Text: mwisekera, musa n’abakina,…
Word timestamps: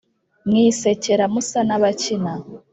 mwisekera, 0.47 1.23
musa 1.33 1.59
n’abakina,… 1.67 2.33